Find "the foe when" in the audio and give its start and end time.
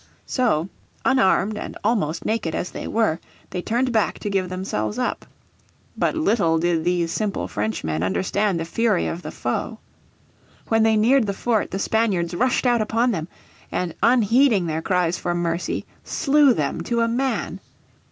9.21-10.81